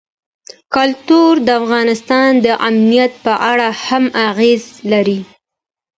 [0.75, 5.19] کلتور د افغانستان د امنیت په اړه هم اغېز لري.